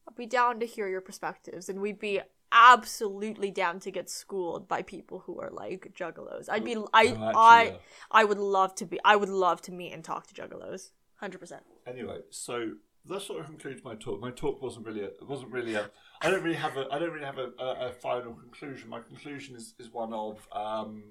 [0.08, 4.68] i'd be down to hear your perspectives and we'd be absolutely down to get schooled
[4.68, 6.48] by people who are like juggalos.
[6.50, 7.78] I'd be i actually, i yeah.
[8.12, 10.92] i would love to be i would love to meet and talk to juggalos.
[11.22, 12.74] 100% Anyway, so
[13.10, 14.20] that sort of concludes my talk.
[14.20, 15.90] My talk wasn't really a, it wasn't really a.
[16.22, 16.88] I don't really have a.
[16.92, 18.90] I don't really have a, a, a final conclusion.
[18.90, 21.04] My conclusion is, is one of, um,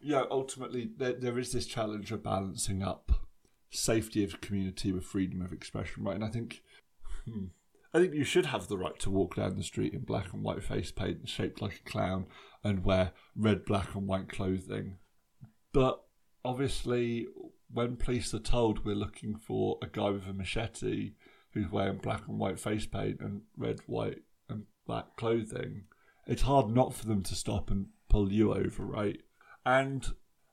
[0.00, 0.24] yeah.
[0.30, 3.12] Ultimately, there, there is this challenge of balancing up
[3.70, 6.14] safety of community with freedom of expression, right?
[6.14, 6.62] And I think,
[7.24, 7.46] hmm,
[7.92, 10.42] I think you should have the right to walk down the street in black and
[10.42, 12.26] white face paint, shaped like a clown,
[12.64, 14.98] and wear red, black, and white clothing.
[15.72, 16.02] But
[16.44, 17.26] obviously,
[17.72, 21.12] when police are told we're looking for a guy with a machete
[21.52, 25.84] who's wearing black and white face paint and red, white, and black clothing,
[26.26, 29.20] it's hard not for them to stop and pull you over, right?
[29.64, 30.06] And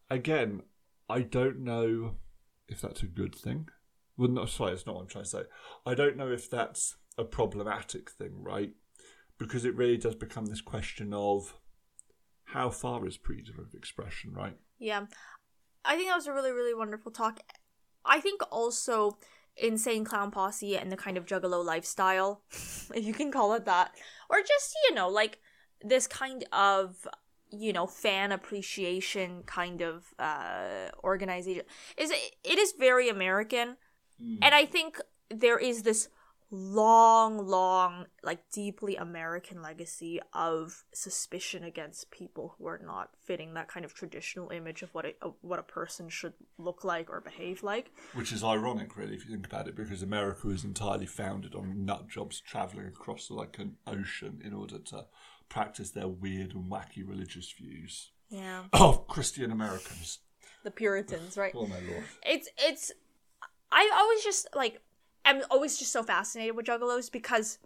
[0.10, 0.62] again,
[1.10, 2.16] I don't know
[2.68, 3.70] if that's a good thing.
[4.18, 5.44] Well, no, sorry, it's not what I'm trying to say.
[5.86, 8.72] I don't know if that's a problematic thing, right?
[9.38, 11.56] Because it really does become this question of
[12.46, 14.58] how far is freedom of expression, right?
[14.80, 15.06] Yeah.
[15.86, 17.40] I think that was a really, really wonderful talk.
[18.06, 19.18] I think also
[19.58, 22.42] Insane Clown Posse and the kind of juggalo lifestyle,
[22.94, 23.92] if you can call it that,
[24.30, 25.40] or just, you know, like
[25.82, 27.08] this kind of
[27.56, 31.62] you know fan appreciation kind of uh organization
[31.98, 32.10] is
[32.44, 33.78] it is very american
[34.22, 34.38] Mm.
[34.44, 36.08] and i think there is this
[36.56, 43.68] long long like deeply american legacy of suspicion against people who are not fitting that
[43.68, 47.20] kind of traditional image of what a, of what a person should look like or
[47.22, 51.08] behave like Which is ironic, really, if you think about it, because America is entirely
[51.08, 55.06] founded on nut jobs travelling across like an ocean in order to
[55.50, 60.20] practice their weird and wacky religious views yeah of Christian Americans.
[60.64, 62.04] the puritans right Oh my lord!
[62.24, 62.92] it's it's
[63.72, 64.82] I always just like
[65.26, 67.60] I'm always just so fascinated with juggalos because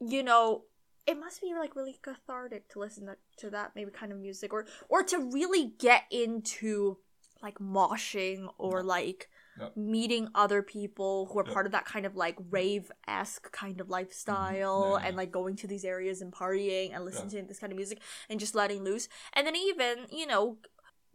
[0.00, 0.62] you know
[1.06, 4.52] it must be like really cathartic to listen to, to that maybe kind of music
[4.52, 6.98] or or to really get into
[7.42, 9.76] like moshing or like Yep.
[9.76, 11.52] meeting other people who are Yep.
[11.52, 15.02] part of that kind of like rave esque kind of lifestyle Mm-hmm.
[15.02, 17.42] Yeah, and like going to these areas and partying and listening Yeah.
[17.42, 20.56] to this kind of music and just letting loose and then even you know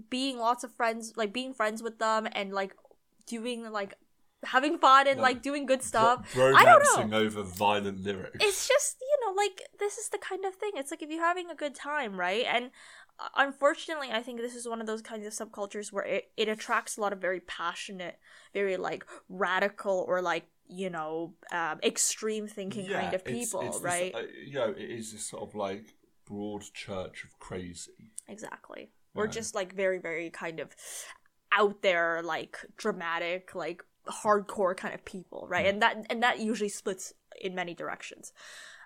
[0.09, 2.75] being lots of friends like being friends with them and like
[3.25, 3.95] doing like
[4.45, 5.23] having fun and Yeah.
[5.23, 7.17] like doing good stuff I don't know.
[7.17, 8.37] over violent lyrics.
[8.39, 11.23] it's just you know like this is the kind of thing it's like if you're
[11.23, 12.65] having a good time right and
[13.19, 16.47] uh, unfortunately i think this is one of those kinds of subcultures where it, it
[16.49, 18.17] attracts a lot of very passionate
[18.53, 23.83] very like radical or like you know um, extreme thinking kind of people it's this,
[23.83, 27.91] right uh, you know, it is this sort of like broad church of crazy.
[28.27, 29.31] exactly or Yeah.
[29.31, 30.75] just like very very kind of
[31.51, 35.65] out there like dramatic like hardcore kind of people right?
[35.65, 35.71] Yeah.
[35.71, 38.33] and that and that usually splits in many directions.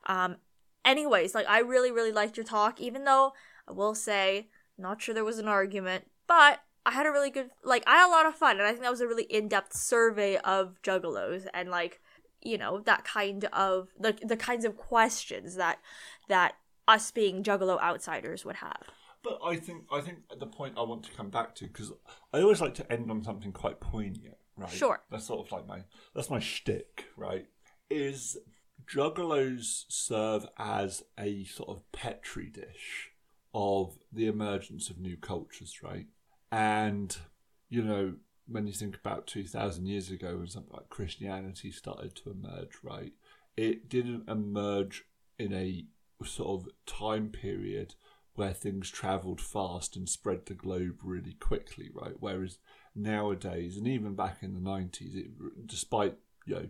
[0.06, 0.38] Um
[0.86, 3.34] anyways like i really really liked your talk even though
[3.68, 7.50] i will say not sure there was an argument but i had a really good
[7.66, 9.76] like i had a lot of fun and i think that was a really in-depth
[9.76, 12.00] survey of juggalos and like
[12.42, 15.80] you know that kind of the the kinds of questions that
[16.30, 16.56] that
[16.88, 18.90] us being juggalo outsiders would have.
[19.24, 21.92] But I think I think the point I want to come back to because
[22.34, 24.72] I always like to end on something quite poignant, right?
[24.72, 25.02] Sure.
[25.10, 25.82] That's sort of like my
[26.15, 27.48] that's my shtick, right?
[27.89, 28.38] Is
[28.86, 33.10] juggalos serve as a sort of petri dish
[33.54, 36.08] of the emergence of new cultures, right?
[36.52, 37.15] And
[37.69, 38.15] you know
[38.48, 42.78] when you think about two thousand years ago when something like Christianity started to emerge,
[42.84, 43.13] right?
[43.56, 45.06] It didn't emerge
[45.38, 45.86] in a
[46.26, 47.95] sort of time period
[48.36, 52.15] where things travelled fast and spread the globe really quickly, right?
[52.19, 52.58] Whereas
[53.02, 56.70] nowadays, and even back in the nineties, it despite you know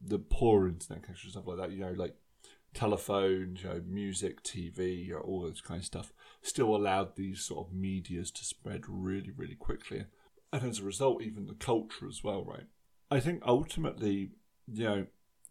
[0.00, 2.14] the poor internet connection stuff like that, you know, like
[2.74, 7.40] telephones, you know, music, TV, you know, all this kind of stuff, still allowed these
[7.40, 10.04] sort of medias to spread really, really quickly,
[10.52, 12.66] and as a result, even the culture as well, right?
[13.10, 14.30] I think ultimately,
[14.72, 15.06] you know,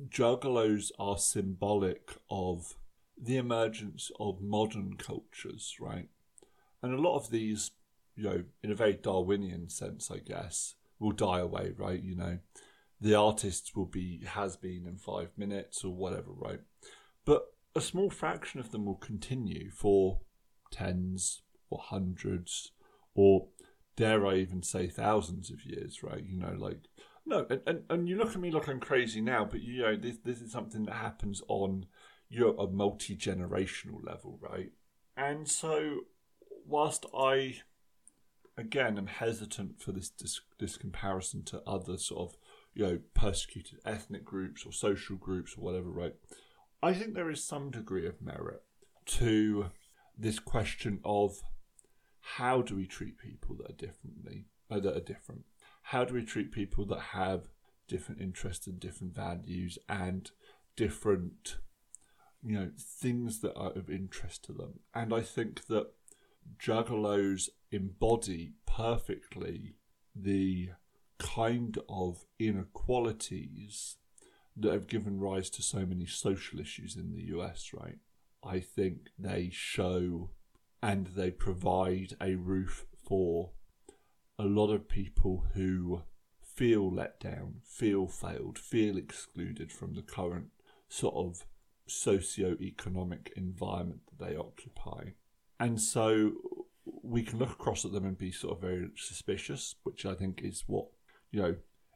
[0.10, 2.76] juggalos are symbolic of
[3.20, 6.08] the emergence of modern cultures, right?
[6.84, 7.72] And a lot of these,
[8.18, 12.02] you know, in a very Darwinian sense, I guess, will die away, right?
[12.02, 12.40] You know,
[13.00, 16.60] the artists will be has been in five minutes or whatever, right?
[17.26, 20.22] But a small fraction of them will continue for
[20.72, 22.72] tens or hundreds
[23.14, 23.48] or
[23.96, 26.24] dare I even say thousands of years, right?
[26.24, 26.80] You know, like
[27.26, 29.96] no, and, and, and you look at me like I'm crazy now, but you know,
[29.96, 31.86] this this is something that happens on
[32.30, 34.72] you know, a multi generational level, right?
[35.16, 36.02] And so,
[36.66, 37.62] whilst I
[38.58, 42.38] again am hesitant for this, this this comparison to other sort of
[42.74, 46.16] you know persecuted ethnic groups or social groups or whatever, right?
[46.82, 48.64] I think there is some degree of merit
[49.06, 49.68] to
[50.18, 51.42] this question of
[52.36, 55.44] how do we treat people that are differently uh, that are different?
[55.84, 57.48] How do we treat people that have
[57.88, 60.30] different interests and different values and
[60.76, 61.58] different
[62.44, 64.80] you know things that are of interest to them?
[64.94, 65.92] And I think that
[66.60, 69.76] juggalos embody perfectly
[70.16, 70.70] the
[71.20, 73.98] kind of inequalities
[74.56, 77.98] that have given rise to so many social issues in the US, right?
[78.44, 80.32] I think they show
[80.82, 83.52] and they provide a roof for
[84.40, 86.04] a lot of people who
[86.42, 90.48] feel let down, feel failed, feel excluded from the current
[90.90, 91.46] sort of
[91.88, 95.12] socio-economic environment that they occupy.
[95.60, 96.34] And so
[97.08, 100.42] we can look across at them and be sort of very suspicious, which I think
[100.44, 100.88] is what,
[101.32, 101.56] you know,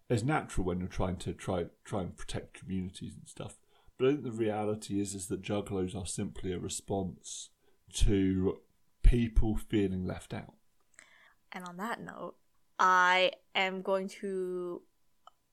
[0.09, 3.57] is natural when you're trying to try try and protect communities and stuff.
[3.97, 7.49] But I think the reality is is that juggalos are simply a response
[7.93, 8.59] to
[9.03, 10.53] people feeling left out.
[11.51, 12.35] And on that note,
[12.79, 14.81] I am going to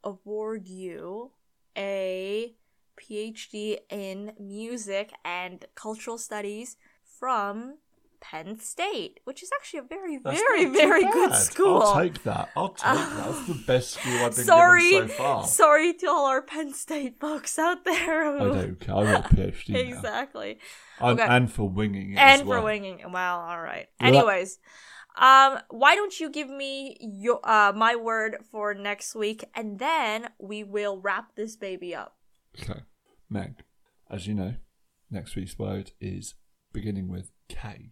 [0.05, 1.33] award you
[1.77, 2.55] a
[2.99, 7.79] PhD in music and cultural studies from
[8.21, 11.83] Penn State, which is actually a very, That's very, very good school.
[11.83, 12.51] I'll take that.
[12.57, 13.17] I'll take that.
[13.27, 15.45] That's the best school I've been sorry, given so far.
[15.47, 18.25] sorry to all our Penn State folks out there.
[18.37, 18.95] I don't care.
[18.97, 19.79] I got a PhD now.
[19.79, 20.59] exactly.
[21.01, 21.29] And, Okay.
[21.29, 22.61] and for winging it and as well.
[22.61, 23.01] for winging.
[23.13, 23.87] Well, all right.
[24.01, 24.59] Well, Anyways,
[25.17, 30.29] um, why don't you give me your uh my word for next week, and then
[30.39, 32.17] we will wrap this baby up.
[32.61, 32.81] Okay.
[33.31, 33.63] Meg,
[34.11, 34.55] as you know,
[35.11, 36.35] next week's word is
[36.73, 37.91] beginning with K.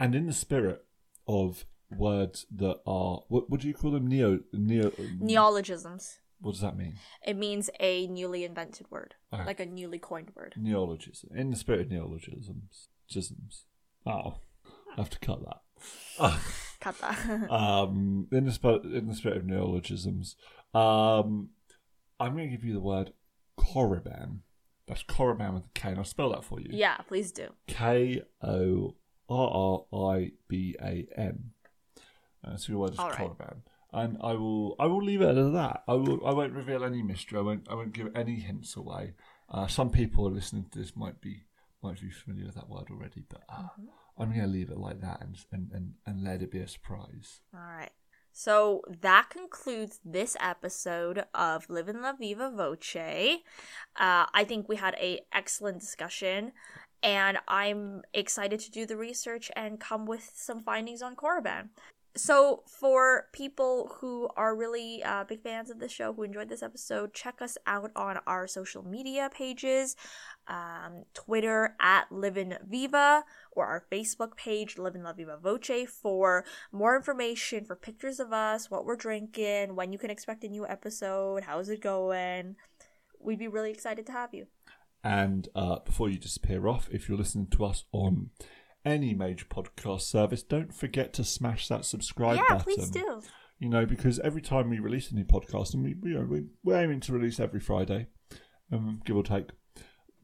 [0.00, 0.84] And in the spirit
[1.28, 1.64] of
[1.96, 4.06] words that are, what, do you call them?
[4.06, 4.90] Neo, neo,
[5.20, 6.18] Neologisms.
[6.40, 6.94] what does that mean?
[7.26, 9.44] It means a newly invented word, Okay.
[9.44, 10.54] like a newly coined word.
[10.56, 11.30] Neologism.
[11.36, 12.88] In the spirit of neologisms.
[13.08, 13.64] Gisms.
[14.06, 15.60] Oh, I have to cut that.
[16.80, 17.50] Cut that.
[17.50, 20.34] um, in the spirit, in the spirit of neologisms,
[20.72, 21.50] um,
[22.18, 23.12] I'm going to give you the word
[23.58, 24.38] Korriban.
[24.86, 26.68] That's Korriban with a K, and I'll spell that for you.
[26.70, 27.48] yeah, please do.
[27.66, 28.94] K O
[29.30, 31.50] R R I B A N.
[32.44, 33.14] Uh, so your word is right.
[33.14, 33.62] Korriban.
[33.92, 35.82] And I will, I will leave it at that.
[35.88, 37.38] I will, I won't reveal any mystery.
[37.38, 39.14] I won't, I won't give any hints away.
[39.48, 41.42] Uh, some people listening to this might be,
[41.82, 43.86] might be familiar with that word already, but uh, Mm-hmm.
[44.22, 46.68] I'm going to leave it like that and, and, and, and let it be a
[46.68, 47.40] surprise.
[47.54, 47.90] All right.
[48.32, 52.96] So that concludes this episode of Living La Viva Voce.
[52.96, 56.52] Uh, I think we had a excellent discussion,
[57.02, 61.68] and I'm excited to do the research and come with some findings on Korriban.
[62.16, 66.62] So, for people who are really uh, big fans of the show, who enjoyed this
[66.62, 69.94] episode, check us out on our social media pages
[70.48, 76.96] um, Twitter at Livin Viva, or our Facebook page, Livin La Viva Voce, for more
[76.96, 81.44] information, for pictures of us, what we're drinking, when you can expect a new episode,
[81.44, 82.56] how's it going.
[83.20, 84.48] We'd be really excited to have you.
[85.02, 88.30] And uh, before you disappear off, if you're listening to us on
[88.84, 92.74] any major podcast service, don't forget to smash that subscribe yeah, button.
[92.74, 93.22] please do.
[93.58, 96.44] You know, because every time we release a new podcast, and we, you know, we,
[96.64, 98.06] we're aiming to release every Friday,
[98.72, 99.50] um, give or take.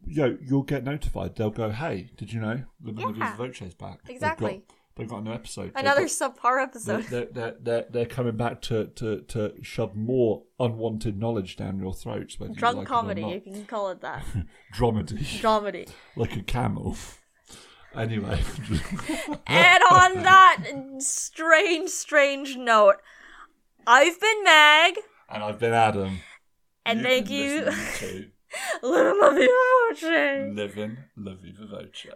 [0.06, 1.36] You know, you'll get notified.
[1.36, 3.12] They'll go, "Hey, did you know La Yeah.
[3.12, 4.00] Viva Voce's back?
[4.08, 4.64] Exactly.
[4.96, 5.72] They've got a new episode.
[5.74, 7.04] Another got- subpar episode.
[7.04, 11.92] they're, they're, they're, they're coming back to, to, to shove more unwanted knowledge down your
[11.94, 12.36] throats.
[12.40, 14.24] You Drunk like comedy, you can call it that.
[14.74, 15.88] dramedy, Dramedy.
[16.16, 16.96] like a camel.
[17.94, 18.38] Anyway,
[19.46, 20.62] and on that
[20.98, 22.96] strange, strange note,
[23.86, 24.94] I've been Meg,
[25.30, 26.18] and I've been Adam.
[26.84, 28.30] and You've thank you.
[28.82, 29.30] Little La
[30.54, 31.32] Living La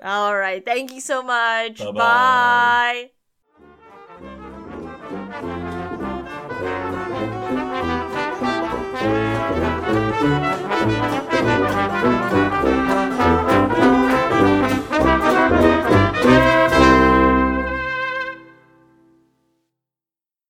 [0.03, 0.65] All right.
[0.65, 1.79] Thank you so much.
[1.79, 3.11] Bye-bye.
[12.63, 12.77] Bye.